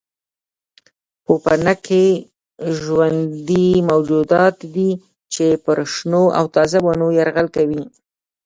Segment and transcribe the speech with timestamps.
[1.25, 2.07] پوپنکي
[2.79, 4.89] ژوندي موجودات دي
[5.33, 7.83] چې پر شنو او تازه ونو یرغل کوي.